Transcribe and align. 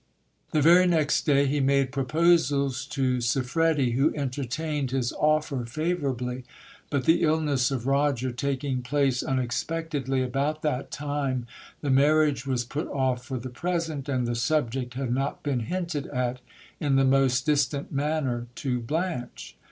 The 0.49 0.63
very 0.63 0.87
next 0.87 1.27
day, 1.27 1.45
he 1.45 1.59
made 1.59 1.91
proposals 1.91 2.87
to 2.87 3.21
Siffredi, 3.21 3.91
who 3.91 4.11
entertained 4.15 4.89
his 4.89 5.13
offer 5.13 5.63
favourably; 5.63 6.43
but 6.89 7.03
the 7.05 7.21
illness 7.21 7.69
of 7.69 7.85
Roger 7.85 8.31
taking 8.31 8.81
place 8.81 9.21
un 9.21 9.37
expectedly 9.37 10.23
about 10.23 10.63
that 10.63 10.89
time, 10.89 11.45
the 11.81 11.91
marriage 11.91 12.47
was 12.47 12.65
put 12.65 12.87
off 12.87 13.23
for 13.23 13.37
the 13.37 13.49
present, 13.49 14.09
and 14.09 14.25
the 14.25 14.33
subject 14.33 14.95
had 14.95 15.13
not 15.13 15.43
been 15.43 15.59
hinted 15.69 16.07
at 16.07 16.41
in 16.79 16.95
the 16.95 17.05
most 17.05 17.45
distant 17.45 17.91
manner 17.91 18.47
to 18.55 18.79
Blanche. 18.79 19.55